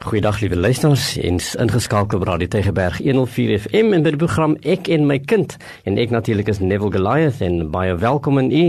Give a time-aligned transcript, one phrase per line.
[0.00, 5.04] Goeiedag liewe luisters, eens ingeskakel op Radio Tegeberg 104 FM in die program Ek en
[5.04, 5.58] my kind.
[5.84, 8.62] En ek natuurlik is Neville Goliath en baie welkom in u.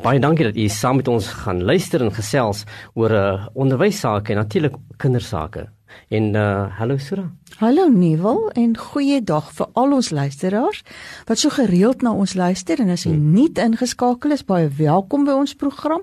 [0.00, 2.64] Baie dankie dat u saam met ons gaan luister en gesels
[2.94, 5.68] oor 'n uh, onderwysake en natuurlik kindersake.
[6.08, 7.28] En uh hallo Sura.
[7.54, 10.80] Hallo Nieuwel en goeiedag vir al ons luisteraars
[11.28, 13.28] wat so gereeld na ons luister en as jy hmm.
[13.30, 16.02] nie ingeskakel is baie welkom by ons program.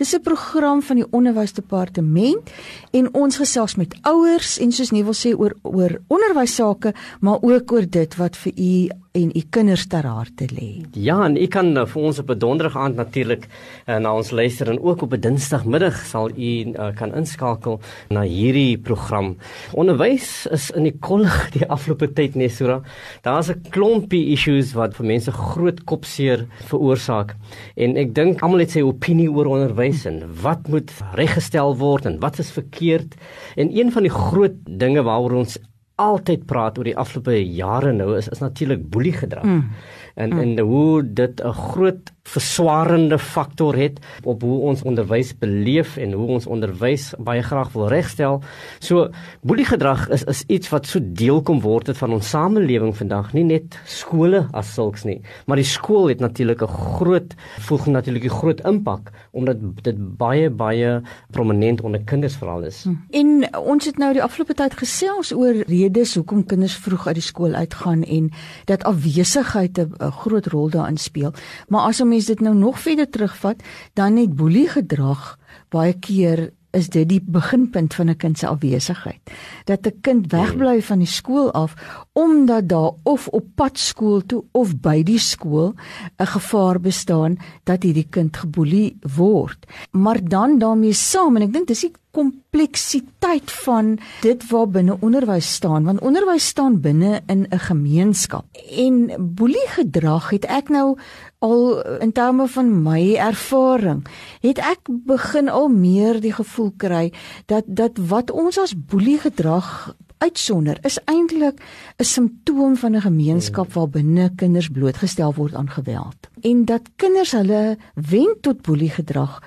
[0.00, 2.48] Dis 'n program van die onderwysdepartement
[2.96, 7.72] en ons gesels met ouers en soos Nieuwel sê oor oor onderwys sake, maar ook
[7.72, 10.84] oor dit wat vir u en u kinders ter harte lê.
[10.92, 14.30] Ja, en u kan uh, vir ons op 'n donderdag aand natuurlik uh, na ons
[14.30, 19.36] luister en ook op 'n dinsdagmiddag sal u uh, kan inskakel na hierdie program.
[19.72, 22.80] Onderwys is in die kollig die afgelope tyd net so.
[23.26, 27.36] Daar's 'n klompie issues wat vir mense groot kopseer veroorsaak.
[27.76, 32.20] En ek dink almal het sy opinie oor onderwys en wat moet reggestel word en
[32.20, 33.16] wat is verkeerd.
[33.56, 35.58] En een van die groot dinge waaroor ons
[35.96, 39.44] altyd praat oor die afgelope jare nou is is natuurlik boeliegedrag.
[39.44, 39.70] Mm.
[40.14, 40.40] En mm.
[40.40, 46.28] en hoe dit 'n groot verswarende faktor het op hoe ons onderwys beleef en hoe
[46.38, 48.40] ons onderwys baie graag wil regstel.
[48.82, 49.08] So
[49.46, 53.44] boeliegedrag is is iets wat so deel kom word het van ons samelewing vandag, nie
[53.46, 57.34] net skole as sulks nie, maar die skool het natuurlik 'n groot
[57.68, 62.84] voeg natuurlik 'n groot impak omdat dit baie baie prominent onder kinders veral is.
[62.84, 62.94] Hm.
[63.10, 67.22] En ons het nou die afgelope tyd gesels oor redes hoekom kinders vroeg uit die
[67.22, 68.30] skool uitgaan en
[68.64, 71.32] dat afwesigheid 'n groot rol daarin speel.
[71.68, 75.36] Maar as 'n mens dit nou nog verder terugvat, dan het boelie gedrag
[75.68, 79.20] baie keer is dit die beginpunt van 'n kind se afwesigheid.
[79.64, 81.74] Dat 'n kind wegbly van die skool af
[82.12, 85.74] omdat daar of op pad skool toe of by die skool
[86.18, 89.66] 'n gevaar bestaan dat hierdie kind geboelie word.
[89.90, 95.52] Maar dan daarmee saam en ek dink dis die kompleksiteit van dit waar binne onderwys
[95.58, 98.44] staan want onderwys staan binne in 'n gemeenskap.
[98.70, 100.96] En boelie gedrag het ek nou
[101.38, 104.06] al in terme van my ervaring
[104.40, 107.12] het ek begin al meer die gevoel kry
[107.46, 111.60] dat dat wat ons as boelie gedrag uitsonder is eintlik
[111.96, 116.16] 'n simptoom van 'n gemeenskap waar binne kinders blootgestel word aan geweld.
[116.40, 119.42] En dat kinders hulle wen tot boelie gedrag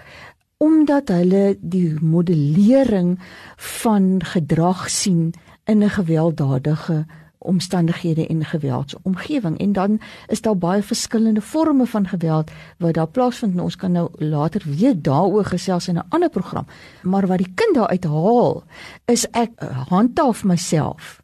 [0.60, 3.14] omdat hulle die modellering
[3.56, 5.34] van gedrag sien
[5.64, 7.06] in 'n gewelddadige
[7.38, 9.60] omstandighede en geweldsomgewing.
[9.60, 13.92] En dan is daar baie verskillende forme van geweld wat daar plaasvind en ons kan
[13.92, 16.66] nou later weer daaroor gesels in 'n ander program.
[17.02, 18.64] Maar wat die kind daar uithaal
[19.06, 19.52] is ek
[19.88, 21.22] handhaaf myself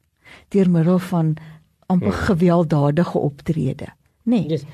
[0.47, 1.35] deur middel van
[1.85, 2.13] amper ja.
[2.13, 3.85] gewelddadige optrede.
[3.85, 4.45] nê nee.
[4.49, 4.65] yes.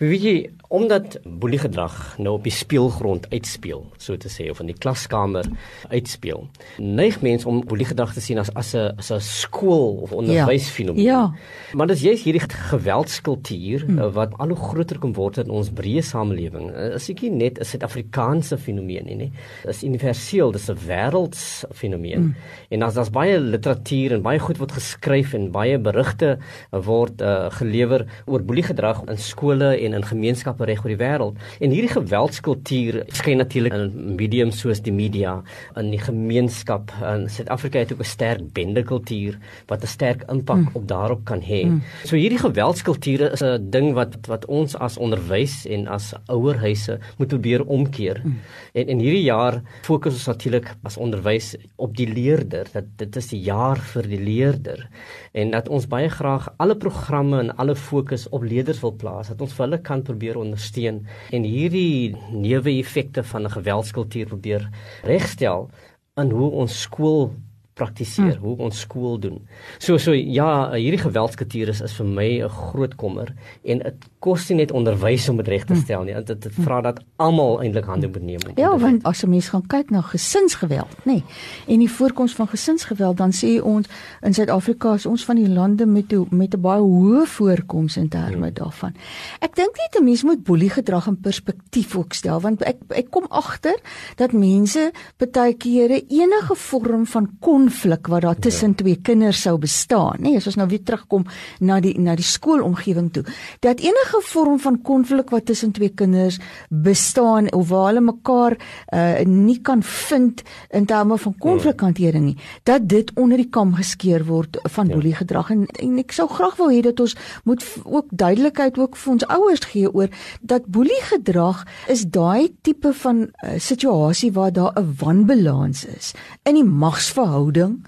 [0.00, 0.34] weet jy
[0.70, 5.48] omdat boeliegedrag nou op die speelgrond uitspeel, so te sê of in die klaskamer
[5.90, 6.44] uitspeel.
[6.78, 11.02] Neig mense om boeliegedrag te sien as as 'n as 'n skool of onderwysfenomeen.
[11.02, 11.12] Ja.
[11.12, 11.74] ja.
[11.74, 13.98] Maar dis juist hierdie geweldskultuur hmm.
[13.98, 16.70] Eh, wat al hoe groter kom word in ons breë samelewing.
[16.70, 19.32] Eh, is ek nie net 'n Suid-Afrikaanse fenomeen nie, nee.
[19.66, 22.22] Dis universeel, dis 'n wêreldsfenomeen.
[22.22, 22.34] Hmm.
[22.70, 26.38] En as daar's baie literatuur en baie goed word geskryf en baie berigte
[26.70, 31.38] word uh, gelewer oor boeliegedrag in skole en in gemeenskappe reg oor die wêreld.
[31.60, 35.38] En hierdie geweldskultuur skyn natuurlik in mediums soos die media
[35.80, 36.92] in die gemeenskap.
[37.06, 40.70] In Suid-Afrika het ook 'n sterk bendekultuur wat 'n sterk impak mm.
[40.74, 41.64] op daarop kan hê.
[41.66, 41.82] Mm.
[42.04, 47.28] So hierdie geweldskulture is 'n ding wat wat ons as onderwys en as ouerhuise moet
[47.28, 48.20] probeer omkeer.
[48.24, 48.38] Mm.
[48.72, 52.66] En in hierdie jaar fokus ons natuurlik as onderwys op die leerder.
[52.72, 54.88] Dat dit is die jaar vir die leerder
[55.32, 59.28] en dat ons baie graag alle programme en alle fokus op leerders wil plaas.
[59.28, 64.68] Dat ons vir hulle kan probeer ondersteun en hierdie neeweffekte van 'n geweldskultuur probeer
[65.02, 65.70] regstel
[66.16, 67.32] in hoe ons skool
[67.80, 68.44] praktiseer, hmm.
[68.44, 69.40] hoe ons skool doen.
[69.78, 73.32] So so ja, hierdie geweldskultuur is, is vir my 'n groot kommer
[73.64, 75.80] en dit kos nie net onderwys om dit reg te hm.
[75.80, 76.14] stel nie.
[76.14, 78.40] Dit dit vra dat almal eintlik hande moet neem.
[78.56, 81.24] Ja, want as 'n mens gaan kyk na gesinsgeweld, nê, nee,
[81.66, 83.88] en die voorkoms van gesinsgeweld, dan sê ons
[84.22, 88.46] in Suid-Afrika is ons van die lande met met 'n baie hoë voorkoms in terme
[88.46, 88.54] hmm.
[88.54, 88.94] daarvan.
[89.40, 93.10] Ek dink net 'n mens moet boelie gedrag in perspektief ook stel, want ek ek
[93.10, 93.78] kom agter
[94.16, 97.28] dat mense baie kere enige vorm van
[97.70, 98.74] konflik wat daar tussen ja.
[98.74, 101.24] twee kinders sou bestaan, nê, nee, as ons nou weer terugkom
[101.62, 103.22] na die na die skoolomgewing toe,
[103.62, 109.22] dat enige vorm van konflik wat tussen twee kinders bestaan of waar hulle mekaar uh,
[109.26, 110.42] nie kan vind
[110.74, 112.36] in terme van konflikhantering nie,
[112.66, 114.98] dat dit onder die kam geskeer word van ja.
[114.98, 117.14] boelie gedrag en, en ek sou graag wil hê dat ons
[117.46, 120.10] moet ook duidelikheid ook vir ons ouers gee oor
[120.42, 121.62] dat boelie gedrag
[121.92, 126.12] is daai tipe van uh, situasie waar daar 'n wanbalans is
[126.42, 127.80] in die magsverhouding hoe?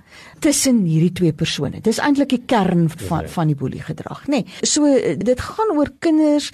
[0.43, 1.81] Tussen hierdie twee persone.
[1.81, 4.43] Dis eintlik die kern van van die boelie gedrag, nê.
[4.43, 4.89] Nee, so
[5.19, 6.51] dit gaan oor kinders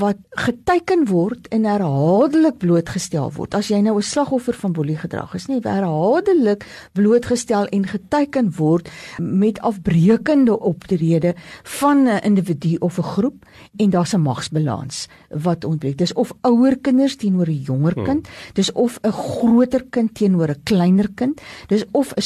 [0.00, 3.54] wat geteken word en herhaaldelik blootgestel word.
[3.54, 8.88] As jy nou 'n slagoffer van boelie gedrag is, nê, herhaaldelik blootgestel en geteken word
[9.18, 13.44] met afbreekende optrede van 'n individu of 'n groep
[13.76, 15.98] en daar's 'n magsbalans wat ontbreek.
[15.98, 18.04] Dis of ouer kinders teenoor 'n jonger hmm.
[18.04, 22.22] kind, dis of 'n groter kind teenoor 'n kleiner kind, dis of 'n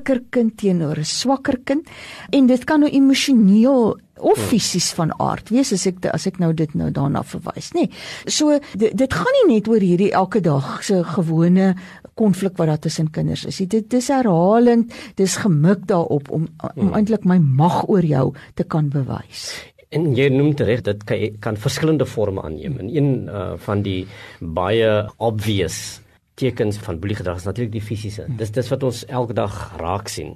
[0.00, 1.86] sterker kind teenoor 'n swakker kind
[2.32, 4.48] en dit kan nou emosioneel of hmm.
[4.48, 7.88] fisies van aard wees as ek as ek nou dit nou daarna verwys nê.
[7.88, 7.90] Nee.
[8.26, 11.74] So dit, dit gaan nie net oor hierdie elke dag se gewone
[12.14, 13.56] konflik wat daar tussen kinders is.
[13.68, 16.94] Dit dis herhalend, dis gemik daarop om om hmm.
[16.94, 19.64] eintlik my mag oor jou te kan bewys.
[19.90, 22.78] En jy noem reg dit kan, kan verskillende forme aanneem.
[22.78, 24.06] En een uh, van die
[24.38, 26.00] baie obvious
[26.40, 28.24] tekens van boeliegedrag is natuurlik die fisiese.
[28.40, 30.34] Dis dis wat ons elke dag raak sien.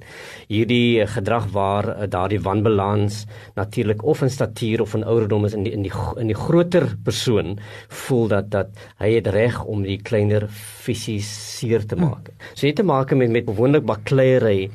[0.51, 3.25] Hierdie gedrag waar uh, daardie wanbalans
[3.57, 6.91] natuurlik of in statuur of in ouderdom is in die in die in die groter
[7.07, 7.57] persoon
[8.05, 12.29] voel dat dat hy het reg om die kleiner fisies seer te maak.
[12.29, 12.53] Hmm.
[12.53, 14.71] So jy het te maak met met gewoonlik bakleierery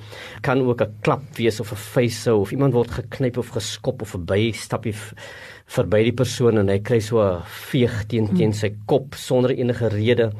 [0.45, 4.09] kan ook 'n klap wees of 'n vuisse of iemand word geknyp of geskop of
[4.15, 4.95] verby stappie
[5.69, 9.87] verby die persoon en hy kry so 'n veeg teen teen sy kop sonder enige
[9.89, 10.31] rede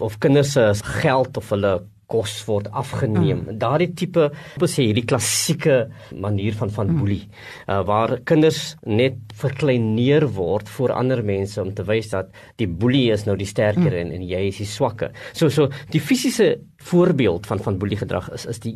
[0.00, 1.76] of kinders se geld of hulle
[2.06, 3.42] kos word afgeneem.
[3.42, 3.58] Mm.
[3.58, 7.00] Daardie tipe wat sê hierdie klassieke manier van van mm.
[7.00, 7.24] boelie
[7.66, 12.30] uh, waar kinders net verkleineer word voor ander mense om te wys dat
[12.60, 14.00] die boelie is nou die sterker mm.
[14.00, 15.12] en, en jy is die swakker.
[15.36, 16.56] So so die fisiese
[16.86, 18.74] voorbeeld van van boelie gedrag is is die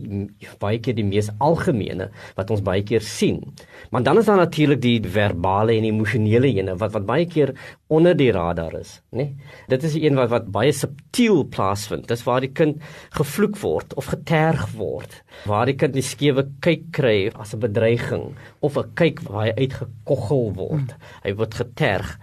[0.63, 3.43] baie keer die mees algemene wat ons baie keer sien.
[3.91, 7.55] Maar dan is daar natuurlik die verbale en emosionele ene wat wat baie keer
[7.91, 9.25] onder die radar is, né?
[9.25, 9.37] Nee?
[9.69, 12.09] Dit is een wat wat baie subtiel plaasvind.
[12.09, 12.83] Dis waar die kind
[13.17, 18.35] gevloek word of geterg word, waar die kind 'n skewe kyk kry as 'n bedreiging
[18.61, 20.95] of 'n kyk waar hy uitgekoggel word.
[21.25, 22.17] Hy word geterg.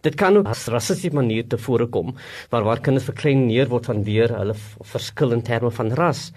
[0.00, 2.14] Dit kan ook as rassiese manier te voorkom
[2.50, 6.30] waar waar kinders verklein neer word van weer hulle verskil in terme van ras.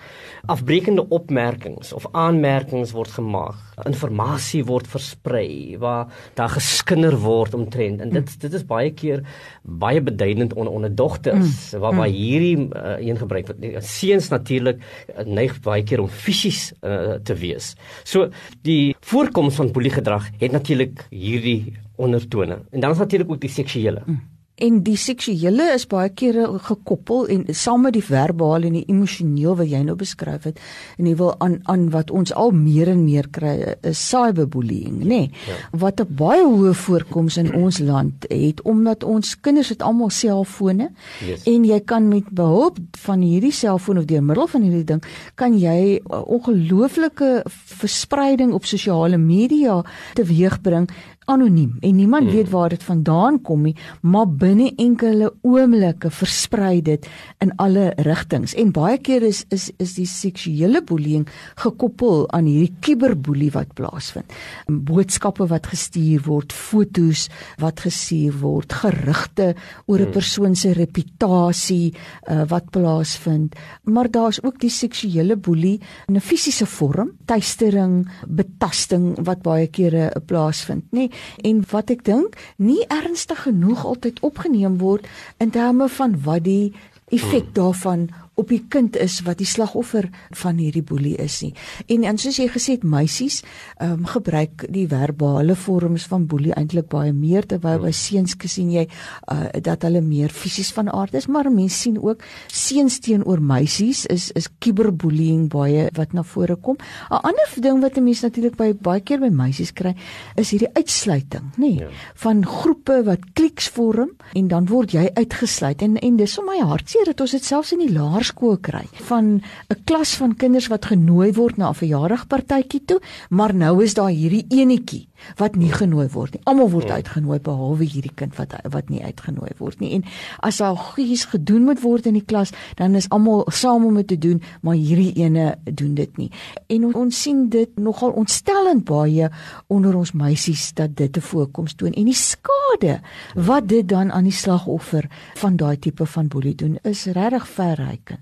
[0.45, 3.61] Afbreekende opmerkings of aanmerkings word gemaak.
[3.85, 9.23] Inligting word versprei waar daar geskinder word omtrent en dit dit is baie keer
[9.63, 11.79] baie beduidend onder onder dogters mm.
[11.79, 12.13] waar waar mm.
[12.13, 17.35] hierdie uh, een gebruik word seuns natuurlik uh, neig baie keer om fisies uh, te
[17.39, 18.29] wees so
[18.67, 24.01] die voorkoms van boeliegedrag het natuurlik hierdie ondertone en dan is natuurlik ook die seksuele
[24.05, 24.21] mm.
[24.55, 29.57] En die seksuele is baie kere gekoppel en saam met die verbale en die emosioneel
[29.59, 30.61] wat jy nou beskryf het
[30.95, 33.51] en jy wil aan aan wat ons al meer en meer kry
[33.83, 35.07] is cyberbullying, nê?
[35.09, 35.57] Nee, ja.
[35.75, 40.89] Wat 'n baie hoë voorkoms in ons land het omdat ons kinders het almal selfone
[41.19, 41.43] yes.
[41.43, 45.03] en jy kan met behulp van hierdie selfoon of deur middel van hierdie ding
[45.35, 49.83] kan jy ongelooflike verspreiding op sosiale media
[50.13, 50.89] teweegbring
[51.25, 52.35] anoniem en niemand hmm.
[52.35, 57.07] weet waar dit vandaan kom nie, maar binne enkele oomblikke versprei dit
[57.43, 58.53] in alle rigtings.
[58.55, 61.25] En baie keer is is is die seksuele boeling
[61.61, 64.33] gekoppel aan hierdie kiberboelie wat plaasvind.
[64.67, 67.27] Boodskappe wat gestuur word, fotos
[67.61, 69.53] wat gestuur word, gerugte
[69.85, 70.11] oor 'n hmm.
[70.11, 71.93] persoon se reputasie
[72.29, 73.55] uh, wat plaasvind.
[73.83, 80.11] Maar daar's ook die seksuele boelie in 'n fisiese vorm, tuistering, betasting wat baie kere
[80.25, 81.09] plaasvind, nê?
[81.43, 85.07] En wat ek dink nie ernstig genoeg altyd opgeneem word
[85.37, 86.73] in terme van wat die
[87.13, 87.53] effek hmm.
[87.53, 91.53] daarvan op die kind is wat die slagoffer van hierdie boelie is nie.
[91.91, 93.41] En en soos jy gesê het, meisies
[93.79, 98.71] ehm um, gebruik die verbale vorms van boelie eintlik baie meer terwyl by seuns gesien
[98.73, 98.85] jy
[99.31, 104.05] uh, dat hulle meer fisies van aard is, maar mense sien ook seuns teenoor meisies
[104.11, 106.77] is is cyberbullying baie wat na vore kom.
[107.09, 109.95] 'n Ander ding wat 'n mens natuurlik by baie keer by meisies kry,
[110.35, 111.89] is hierdie uitsluiting, nê, nee, ja.
[112.15, 116.59] van groepe wat kliks vorm en dan word jy uitgesluit en en dis vir my
[116.59, 120.67] hartseer dat ons dit selfs in die laer laerskool kry van 'n klas van kinders
[120.67, 125.07] wat genooi word na 'n verjaardagpartytjie toe, maar nou is daar hierdie enetjie
[125.39, 126.41] wat nie genooi word nie.
[126.49, 126.99] Almal word ja.
[127.01, 129.93] uitgenooi behalwe hierdie kind wat wat nie uitgenooi word nie.
[129.97, 130.05] En
[130.45, 134.07] as daar goeies gedoen moet word in die klas, dan is almal saam om dit
[134.13, 136.29] te doen, maar hierdie ene doen dit nie.
[136.67, 139.29] En ons sien dit nogal ontstellend baie
[139.67, 142.99] onder ons meisies dat dit te voorkoms toon en die skade
[143.35, 145.07] wat dit dan aan die slagoffer
[145.41, 148.15] van daai tipe van boelie doen is regtig verryk.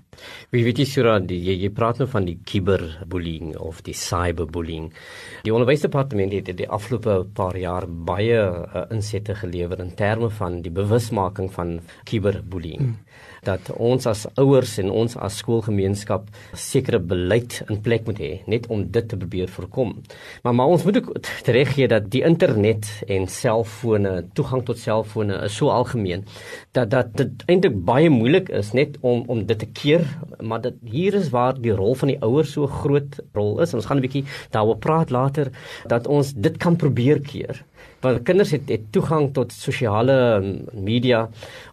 [0.54, 4.92] Wie weet jy sura die jy, jy praat nou van die cyberbullying of die cyberbullying.
[5.44, 10.72] Die onderwysdepartement het die afgelope paar jaar baie uh, insette gelewer in terme van die
[10.72, 12.80] bewusmaking van cyberbullying.
[12.80, 12.98] Hmm.
[13.44, 18.66] Dat ons as ouers en ons as skoolgemeenskap sekere beleid in plek moet hê net
[18.72, 19.94] om dit te probeer voorkom.
[20.42, 25.40] Maar maar ons moet ook reg gee dat die internet en selfone, toegang tot selfone
[25.44, 26.24] is so algemeen
[26.72, 30.04] dat dat dit eintlik baie moeilik is net om om dit te keer,
[30.40, 33.72] maar dit hier is waar die rol van die ouers so groot rol is.
[33.72, 35.50] En ons gaan 'n bietjie daaroor praat later
[35.86, 37.64] dat ons dit kan probeer keer
[38.04, 40.16] want kinders het, het toegang tot sosiale
[40.72, 41.24] media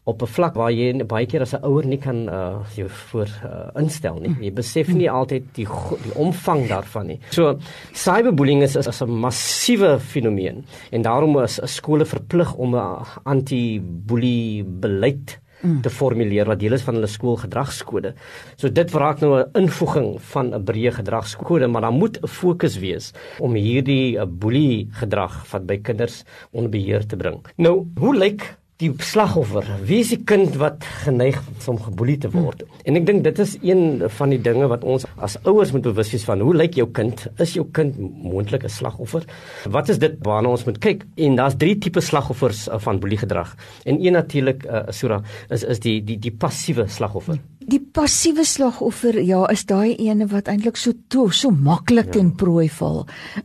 [0.04, 3.30] op 'n vlak waar jy baie keer as 'n ouer nie kan uh jou voor
[3.44, 4.36] uh, instel nie.
[4.42, 5.68] Jy besef nie altyd die
[6.04, 7.20] die omvang daarvan nie.
[7.30, 7.60] So
[7.94, 15.41] cyberbullying is is 'n massiewe fenomeen en daarom is skole verplig om 'n anti-bully beleid
[15.82, 18.14] te formuleer wat deel is van hulle skoolgedragskode.
[18.56, 22.80] So dit verraak nou 'n invoeging van 'n breë gedragskode, maar daar moet 'n fokus
[22.80, 27.46] wees om hierdie eh, boelie gedrag wat by kinders onder beheer te bring.
[27.58, 29.68] Nou, hoe lyk die slagoffer.
[29.86, 32.64] Wie is die kind wat geneig is om geboelie te word?
[32.66, 32.82] Hmm.
[32.90, 36.12] En ek dink dit is een van die dinge wat ons as ouers moet bewus
[36.14, 36.42] wees van.
[36.42, 37.28] Hoe lyk jou kind?
[37.44, 39.26] Is jou kind moontlik 'n slagoffer?
[39.70, 41.06] Wat is dit waarna ons moet kyk?
[41.16, 43.56] En daar's drie tipe slagoffers uh, van boeliegedrag.
[43.86, 47.38] En een natuurlik uh, Sura is is die die die passiewe slagoffer.
[47.62, 52.16] Die passiewe slagoffer, ja, is daai ene wat eintlik so to, so maklik ja.
[52.18, 53.04] ten prooi val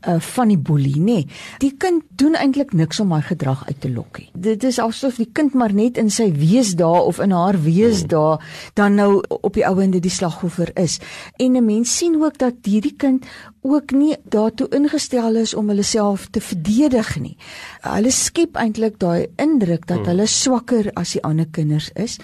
[0.08, 1.18] uh van die boelie, nê.
[1.20, 1.26] Nee.
[1.60, 4.30] Die kind doen eintlik niks om hy gedrag uit te lok nie.
[4.32, 8.00] Dit is asof die kind maar net in sy wees daar of in haar wees
[8.00, 8.08] hmm.
[8.08, 10.98] daar dan nou op die ouende die slagoffer is.
[11.36, 13.26] En 'n mens sien ook dat hierdie kind
[13.66, 17.36] ook nie daartoe ingestel is om hulle self te verdedig nie.
[17.82, 20.08] Hulle skep eintlik daai indruk dat hmm.
[20.12, 22.18] hulle swakker as die ander kinders is.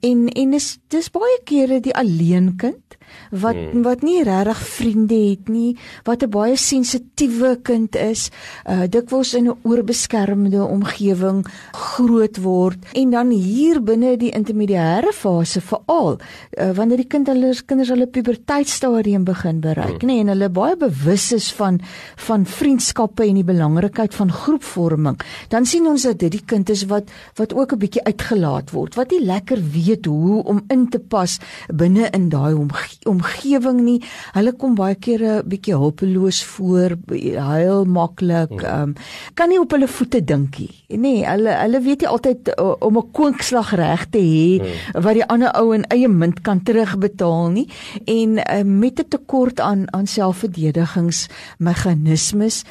[0.00, 2.88] En en is dis baie kere die alleen kind
[3.30, 3.82] wat hmm.
[3.82, 8.30] wat nie regtig vriende het nie, wat 'n baie sensitiewe kind is,
[8.68, 15.60] uh dikwels in 'n oorbeskermende omgewing groot word en dan hier binne die intermediêre fase
[15.60, 16.18] veral
[16.58, 20.08] uh, wanneer die kind hulle kinders hulle puberteitstadium begin bereik, hmm.
[20.08, 21.80] nê, en hulle baie bewus is van
[22.28, 26.86] van vriendskappe en die belangrikheid van groepvorming, dan sien ons dat dit die kind is
[26.90, 30.98] wat wat ook 'n bietjie uitgelaat word, wat nie lekker weet hoe om in te
[30.98, 33.98] pas binne in daai omgewing omgewing nie.
[34.34, 38.64] Hulle kom baie keer 'n bietjie hulpeloos voor, huil maklik, hmm.
[38.64, 38.94] ehm um,
[39.34, 40.74] kan nie op hulle voete dink nie.
[40.88, 45.02] Nee, hulle hulle weet nie altyd uh, om 'n kwinkslag reg te hê hmm.
[45.02, 47.68] wat die ander ou in eie munt kan terugbetaal nie
[48.06, 50.06] en uh, met 'n tekort aan aan
[50.78, 52.62] selfverdedigingsmeganismes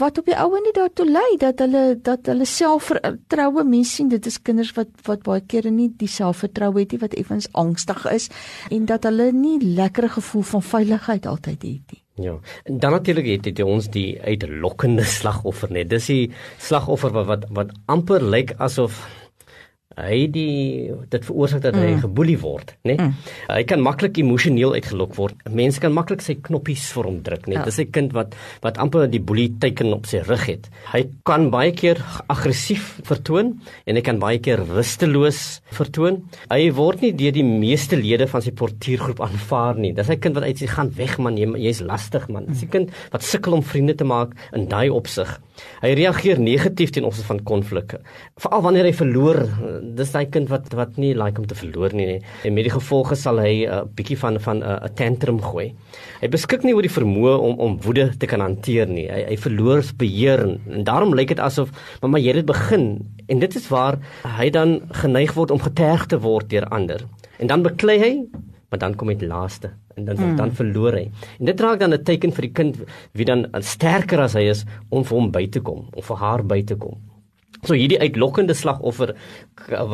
[0.00, 4.26] wat op die oue nie daartoe lei dat hulle dat hulle selfvertroue mense sien dit
[4.26, 8.30] is kinders wat wat baie kere nie die selfvertroue het nie wat effens angstig is
[8.70, 12.34] en dat hulle nie lekker gevoel van veiligheid altyd het nie Ja.
[12.64, 15.88] En dan natuurlik het dit ons die uitlokkende slagoffer net.
[15.88, 18.98] Dis die slagoffer wat wat, wat amper lyk asof
[20.06, 22.02] hy die dit veroorsaak dat hy mm.
[22.04, 22.96] geboelie word, né?
[22.96, 23.06] Nee?
[23.06, 23.14] Mm.
[23.50, 25.36] Hy kan maklik emosioneel uitgelok word.
[25.50, 27.54] Mense kan maklik sy knoppies vir hom druk, né?
[27.54, 27.58] Nee?
[27.60, 27.64] Ja.
[27.68, 30.68] Dis 'n kind wat wat amper die boelie teken op sy rug het.
[30.92, 36.22] Hy kan baie keer aggressief vertoon en hy kan baie keer rusteloos vertoon.
[36.50, 39.92] Hy word nie deur die meeste lede van sy portuïergroep aanvaar nie.
[39.92, 42.46] Dis 'n kind wat uit sy gaan weg man, jy's jy lastig man.
[42.46, 42.70] Dis 'n mm.
[42.70, 45.40] kind wat sukkel om vriende te maak in daai opsig.
[45.82, 48.00] Hy reageer negatief teen opsigte van konflikte.
[48.40, 49.40] Veral wanneer hy verloor,
[49.96, 52.20] dis daai kind wat wat nie like om te verloor nie, nie.
[52.44, 55.74] En met die gevolge sal hy 'n uh, bietjie van van 'n uh, tantrum gooi.
[56.20, 59.08] Hy beskik nie oor die vermoë om om woede te kan hanteer nie.
[59.08, 61.70] Hy hy verloor beheer en, en daarom lyk dit asof
[62.02, 66.18] mamma jy het begin en dit is waar hy dan geneig word om geterg te
[66.18, 67.06] word deur ander.
[67.38, 68.26] En dan beklei hy
[68.70, 70.36] maar dan kom dit laaste en dan hmm.
[70.36, 71.10] dan verloor hy.
[71.38, 72.76] En dit raak dan 'n teken vir die kind
[73.12, 76.42] wie dan sterker as hy is om vir hom by te kom of vir haar
[76.46, 77.09] by te kom.
[77.66, 79.14] So hierdie uitlokkende slagoffer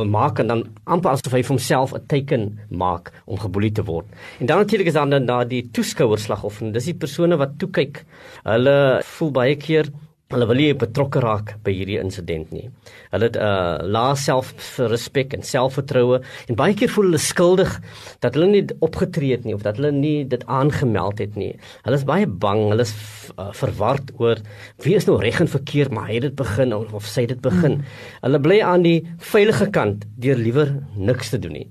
[0.06, 4.06] maak en dan amper asof hy vir homself 'n teken maak om geboelie te word.
[4.40, 6.72] En dan natuurlik is dan dan die toeskouer slagoffer.
[6.72, 8.04] Dis die persone wat toe kyk.
[8.44, 9.90] Hulle voel baie keer
[10.34, 12.64] Hulle wil nie betrokke raak by hierdie insident nie.
[13.12, 16.18] Hulle het 'n uh, lae selfrespek en selfvertroue
[16.48, 17.76] en baie keer voel hulle skuldig
[18.18, 21.54] dat hulle nie opgetree het nie of dat hulle nie dit aangemeld het nie.
[21.86, 22.94] Hulle is baie bang, hulle is
[23.38, 24.42] uh, verward oor
[24.82, 27.36] wie is nou reg en verkeerd, maar hy het dit begin of, of sy het
[27.36, 27.78] dit begin.
[27.78, 27.84] Mm.
[28.26, 31.68] Hulle bly aan die veilige kant deur liewer niks te doen nie.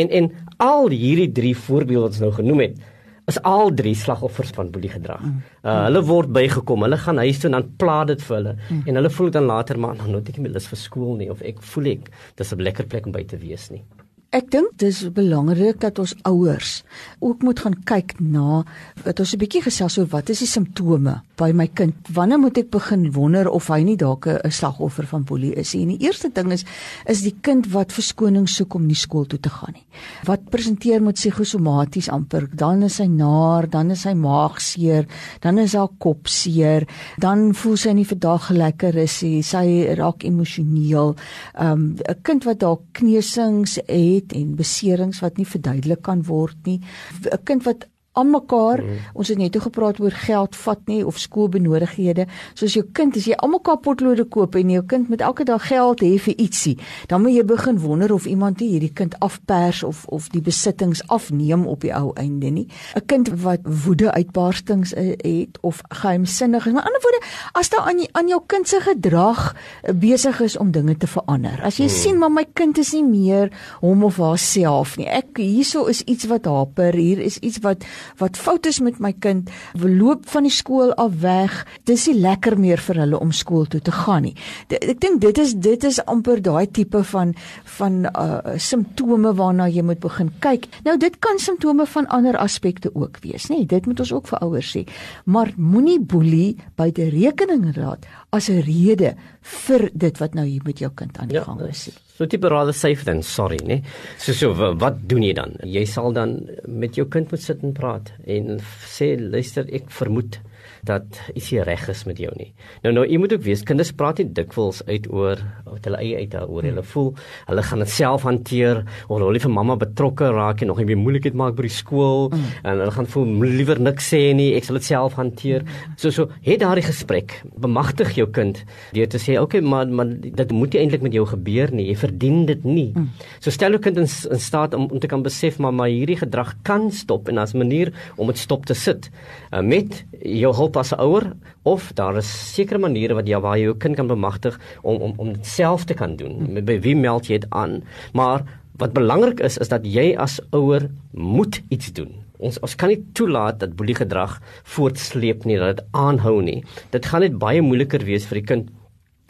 [0.00, 2.80] En en al hierdie drie voorbeelde wat ons nou genoem het,
[3.28, 5.20] is al drie slagoffers van boelie gedrag.
[5.20, 5.42] Mm.
[5.62, 8.82] Uh, hulle word bygekom, hulle gaan huis toe en dan pla dit vir hulle mm.
[8.86, 11.44] en hulle voel dan later maar nou net ek nie lus vir skool nie of
[11.44, 13.84] ek voel ek dis 'n lekker plek om by te wees nie.
[14.28, 16.82] Ek dink dis belangrik dat ons ouers
[17.24, 18.58] ook moet gaan kyk na
[19.06, 21.94] wat ons 'n bietjie gesels oor wat is die simptome by my kind?
[22.12, 25.82] Wanneer moet ek begin wonder of hy nie dalk 'n slagoffer van boelie is nie?
[25.82, 26.64] En die eerste ding is
[27.06, 29.86] is die kind wat verskoning soek om nie skool toe te gaan nie.
[30.24, 35.06] Wat presenteer met psigosomaties amper, dan is hy naar, dan is hy maagseer,
[35.40, 36.86] dan is haar kop seer,
[37.18, 41.16] dan voel sy nie vir daag lekker is nie, sy raak emosioneel.
[41.54, 46.22] 'n um, 'n kind wat dalk kneusings het het en beserings wat nie verduidelik kan
[46.26, 46.80] word nie.
[47.24, 48.82] 'n Kind wat aan mekaar.
[48.82, 48.98] Mm.
[49.12, 52.26] Ons het net toe gepraat oor geld vat nie of skoolbenodighede.
[52.58, 56.02] Soos jou kind as jy almekaar potlode koop en jou kind met elke dag geld
[56.02, 56.76] hê vir ietsie,
[57.10, 61.02] dan moet jy begin wonder of iemand nie hierdie kind afpers of of die besittings
[61.14, 62.66] afneem op die ou einde nie.
[62.96, 66.72] 'n Kind wat woede uitbarstings eh, het of geheimsinnig is.
[66.72, 67.22] Met ander woorde,
[67.52, 71.60] as daar aan aan jou kind se gedrag eh, besig is om dinge te verander.
[71.62, 71.90] As jy mm.
[71.90, 75.06] sien maar my kind is nie meer hom of haarself nie.
[75.06, 76.94] Ek hierso is iets wat haper.
[76.94, 77.84] Hier is iets wat
[78.16, 81.66] wat fout is met my kind, loop van die skool af weg.
[81.84, 84.34] Dis nie lekker meer vir hulle om skool toe te gaan nie.
[84.68, 87.34] D ek dink dit is dit is amper daai tipe van
[87.78, 90.68] van uh simptome waarna jy moet begin kyk.
[90.84, 93.64] Nou dit kan simptome van ander aspekte ook wees, nê?
[93.66, 94.84] Dit moet ons ook vir ouers sê.
[95.24, 100.62] Maar moenie boelie by die rekening laat as 'n rede vir dit wat nou hier
[100.64, 101.88] met jou kind aan die ja, gang is.
[102.18, 103.84] So tipe rather safe than sorry, né?
[104.18, 105.52] So so wat doen jy dan?
[105.62, 106.32] Jy sal dan
[106.66, 108.56] met jou kind moet sit en praat en
[108.90, 110.40] sê luister, ek vermoed
[110.82, 112.52] dat ietsie reg is met jou nie.
[112.82, 116.16] Nou nou, jy moet ook weet kinders praat nie dikwels uit oor wat hulle eie
[116.16, 116.92] uit oor hulle hmm.
[116.92, 117.14] voel.
[117.46, 121.02] Hulle gaan dit self hanteer of hulle vir mamma betrokke raak en nog 'n bietjie
[121.02, 122.44] moeilikheid maak by die skool mm.
[122.64, 123.26] en hulle gaan voel
[123.58, 125.62] liewer niks sê nie, ek sal dit self hanteer.
[125.62, 125.96] Mm.
[125.96, 130.06] So so, het daardie gesprek, bemagtig jou kind deur te sê, "Oké, okay, maar maar
[130.08, 131.86] dit moet nie eintlik met jou gebeur nie.
[131.88, 133.10] Jy verdien dit nie." Mm.
[133.40, 136.16] So stel jou kind in, in staat om om te kan besef maar maar hierdie
[136.16, 139.10] gedrag kan stop en as 'n manier om dit stop te sit
[139.52, 141.32] uh, met jou hulp as 'n ouer
[141.62, 145.12] of daar is sekere maniere wat jy waar jy jou kind kan bemagtig om om
[145.16, 146.32] om dit self te kan doen.
[146.32, 146.64] Hmm.
[146.64, 147.82] By wie meld jy dit aan?
[148.12, 148.44] Maar
[148.78, 152.12] wat belangrik is is dat jy as ouer moet iets doen.
[152.38, 156.64] Ons ons kan nie toelaat dat boelie gedrag voortsleep nie, dat dit aanhou nie.
[156.90, 158.70] Dit gaan net baie moeiliker wees vir die kind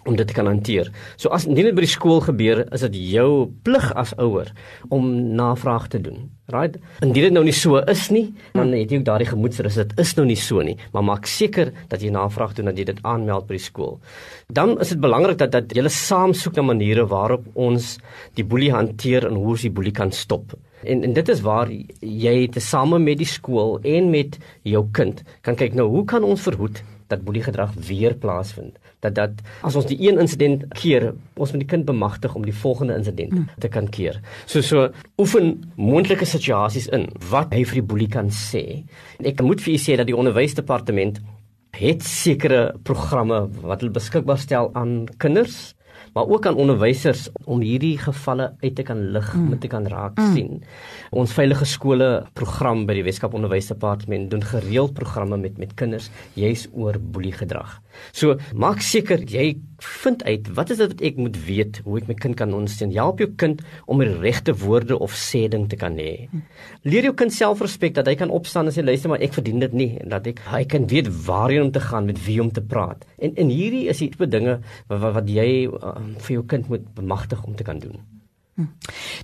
[0.09, 0.91] om dit te kan hanteer.
[1.21, 4.51] So as nie net by die skool gebeur, is dit jou plig as ouer
[4.95, 6.29] om navraag te doen.
[6.49, 6.79] Right?
[7.05, 10.15] Indien dit nou nie so is nie, dan het jy ook daardie gemoedsrus dit is
[10.17, 13.45] nou nie so nie, maar maak seker dat jy navraag doen dat jy dit aanmeld
[13.51, 13.99] by die skool.
[14.49, 17.99] Dan is dit belangrik dat dat jy saam soek na maniere waarop ons
[18.41, 20.57] die boelie hanteer en hoe ons die boelie kan stop.
[20.89, 21.69] En en dit is waar
[22.01, 26.49] jy tesame met die skool en met jou kind kan kyk nou hoe kan ons
[26.49, 26.81] verhoed
[27.13, 31.63] dat boelie gedrag weer plaasvind dat dat as ons die een insident keer, ons moet
[31.63, 33.49] die kind bemagtig om die volgende insident mm.
[33.63, 34.21] te kan keer.
[34.47, 34.89] So so
[35.21, 38.85] oefen moontlike situasies in wat hy vir die boelie kan sê.
[39.23, 41.23] Ek moet vir u sê dat die onderwysdepartement
[41.79, 45.78] het sekere programme wat hulle beskikbaar stel aan kinders
[46.19, 49.49] maar ook aan onderwysers om hierdie gevalle uit te kan lig, mm.
[49.49, 50.33] met te kan raak mm.
[50.35, 50.63] sien.
[51.15, 56.67] Ons veilige skole program by die Weskaap Onderwysdepartement doen gereeld programme met met kinders juis
[56.75, 57.79] oor boelie gedrag.
[58.13, 62.09] So maak seker jy vind uit wat is dit wat ek moet weet hoe ek
[62.11, 62.91] my kind kan ondersteun.
[62.97, 66.27] Help jou kind om die regte woorde of sê ding te kan hê.
[66.83, 69.77] Leer jou kind selfrespek dat hy kan opstaan en sê luister maar ek verdien dit
[69.79, 72.65] nie en dat ek hy kan weet waarheen om te gaan met wie om te
[72.65, 73.07] praat.
[73.23, 76.69] En en hierdie is die tipe dinge wat, wat wat jy uh, vir jou kind
[76.69, 78.01] moet bemagtig om te kan doen.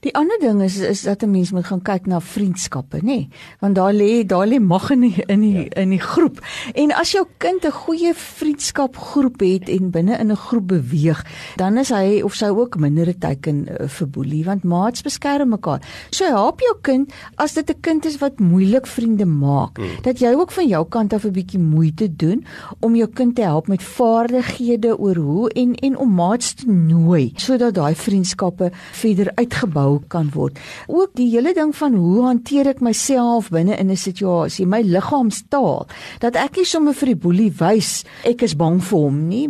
[0.01, 3.03] Die ander ding is is dat 'n mens moet gaan kyk na vriendskappe, nê?
[3.03, 3.29] Nee?
[3.61, 5.81] Want daar lê daar lê mag in die, in die ja.
[5.83, 6.38] in die groep.
[6.75, 11.25] En as jou kind 'n goeie vriendskapgroep het en binne in 'n groep beweeg,
[11.57, 15.81] dan is hy of sy ook minder teiken uh, vir boelie want maats beskerm mekaar.
[16.11, 20.03] So help jou kind as dit 'n kind is wat moeilik vriende maak, hmm.
[20.03, 22.44] dat jy ook van jou kant af 'n bietjie moeite doen
[22.81, 27.33] om jou kind te help met vaardighede oor hoe en en om maats te nooi
[27.37, 30.59] sodat daai vriendskappe verder verder uitgebou kan word.
[30.87, 35.87] Ook die hele ding van hoe hanteer ek myself binne in 'n situasie, my liggaamstaal,
[36.21, 39.49] dat ek nie sommer vir die boelie wys ek is bang vir hom nie,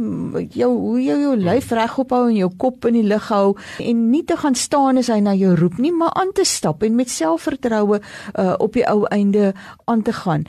[0.51, 4.11] jou hoe jy jou lyf regop hou en jou kop in die lug hou en
[4.11, 6.97] nie te gaan staan as hy na jou roep nie, maar aan te stap en
[6.97, 8.01] met selfvertroue
[8.39, 9.55] uh, op die ou einde
[9.87, 10.45] aan te gaan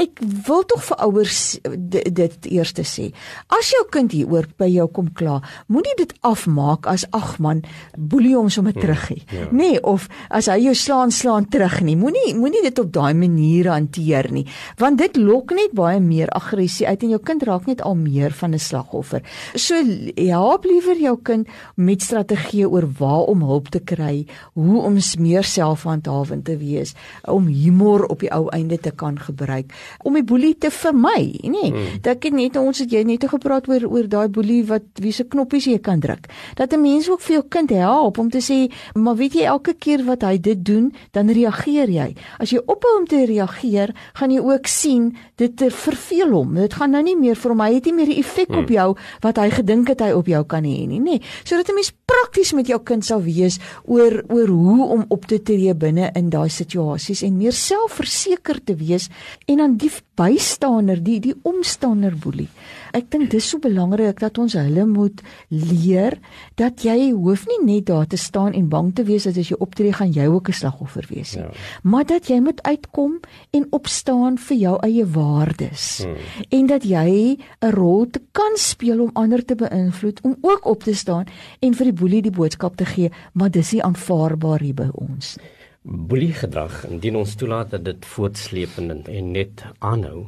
[0.00, 3.08] ek wil tog vir ouers dit, dit eers sê.
[3.52, 5.38] As jou kind hieroor by jou kom kla,
[5.72, 7.62] moenie dit afmaak as ag man,
[7.96, 9.22] boelie hom sommer hmm, terug nie.
[9.32, 9.46] Ja.
[9.56, 11.96] Nee, of as hy jou slaan, slaan terug nie.
[11.96, 14.44] Moenie moenie dit op daai manier hanteer nie,
[14.80, 18.34] want dit lok net baie meer aggressie uit en jou kind raak net al meer
[18.36, 19.22] van 'n slagoffer.
[19.54, 19.74] So
[20.16, 25.44] help liewer jou kind met strategieë oor waar om hulp te kry, hoe om meer
[25.44, 29.72] selfhandhawend te wees, om humor op die ou einde te kan gebruik
[30.04, 31.50] om die boelie te vermy, nê.
[31.50, 32.00] Nee, hmm.
[32.02, 35.24] Dat ek net ons het jy net gepraat oor oor daai boelie wat wie se
[35.24, 36.28] knoppies jy kan druk.
[36.56, 39.74] Dat 'n mens ook vir jou kind help om te sê, maar weet jy elke
[39.74, 42.14] keer wat hy dit doen, dan reageer jy.
[42.38, 46.54] As jy ophou om te reageer, gaan jy ook sien dit verveel hom.
[46.54, 48.58] Dit gaan nou nie meer vir hom, hy het nie meer die effek hmm.
[48.58, 51.16] op jou wat hy gedink het hy op jou kan hê nie, nê.
[51.16, 55.26] Nee, sodat 'n mens prakties met jou kind sal wees oor oor hoe om op
[55.26, 59.08] te tree binne in daai situasies en meer selfverseker te wees
[59.46, 62.48] en dan die bystander, die die omstander boelie.
[62.96, 65.20] Ek dink dis so belangrik dat ons hulle moet
[65.52, 66.16] leer
[66.56, 69.58] dat jy hoef nie net daar te staan en bang te wees dat as jy
[69.60, 71.44] optree gaan jy ook 'n slagoffer wees nie.
[71.44, 71.50] Ja.
[71.82, 73.20] Maar dat jy moet uitkom
[73.52, 76.04] en opstaan vir jou eie waardes.
[76.04, 76.16] Hmm.
[76.48, 80.82] En dat jy 'n rol te kan speel om ander te beïnvloed om ook op
[80.82, 81.24] te staan
[81.60, 85.36] en vir die boelie die boodskap te gee, maar dis nie aanvaarbaar hier by ons
[85.36, 90.26] nie boelie gedrag indien ons toelaat dat dit voortsleep en, net aanhou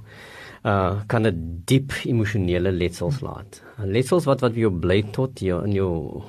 [0.66, 1.36] uh kan dit
[1.70, 3.60] diep emosionele letsels laat.
[3.78, 6.22] Letsels wat wat jou bly tot jou in jou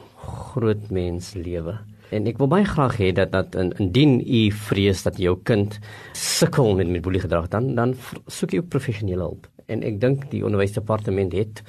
[0.51, 1.77] groot mens lewe.
[2.13, 5.79] En ek wil baie graag hê dat dat indien u vrees dat jou kind
[6.13, 7.95] sukkel met met boelie gedrag dan dan
[8.27, 9.49] soek jy professionele hulp.
[9.67, 11.63] En ek dink die onderwysdepartement het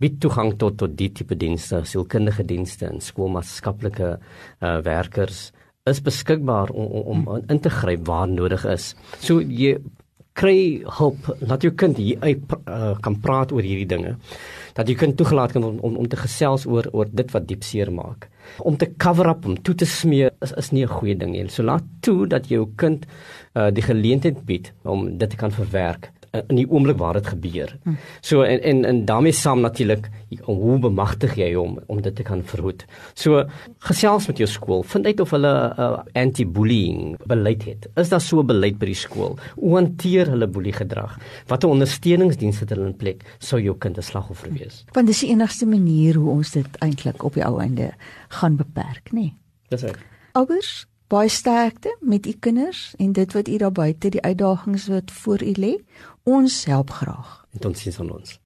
[0.00, 4.18] bied toegang tot tot die tipe dienste, sielkundige dienste en skoolmaatskaplike
[4.60, 5.50] uh werkers
[5.90, 8.92] is beskikbaar om om, om in te gryp waar nodig is.
[9.18, 9.76] So jy
[10.38, 14.14] kry hulp laat jou kind hier uit uh, kan praat oor hierdie dinge.
[14.76, 17.66] Dat jy kind toegelaat kan om, om om te gesels oor oor dit wat diep
[17.66, 18.28] seer maak.
[18.62, 21.48] Om te cover up om toe te smeer is is nie 'n goeie ding nie.
[21.48, 23.06] So laat toe dat jou kind
[23.54, 27.72] uh, die geleentheid bied om dit te kan verwerk in die oomblik waar dit gebeur.
[27.84, 27.96] Hm.
[28.24, 30.08] So en en en daarmee saam natuurlik
[30.44, 32.84] hoe bemagtig jy hom om dit te kan verhoed.
[33.14, 33.44] So
[33.88, 37.88] gesels met jou skool, vind uit of hulle uh, anti-bullying beleid het.
[38.00, 39.38] Is daar so 'n beleid by die skool?
[39.56, 41.18] Hoe hanteer hulle boelie gedrag?
[41.46, 44.84] Watter ondersteuningsdienste het hulle in plek sou jou kind 'n slagoffer wees?
[44.92, 47.92] Want dis die enigste manier hoe ons dit eintlik op die ou einde
[48.28, 49.20] gaan beperk, nê?
[49.20, 49.34] Nee.
[49.68, 49.98] Dis reg.
[50.32, 55.10] Ouers baie sterkte met u kinders en dit wat u daar buite die uitdagings wat
[55.12, 55.74] voor u lê.
[56.22, 57.46] Ons help graag.
[57.52, 58.38] En tot sins aan ons.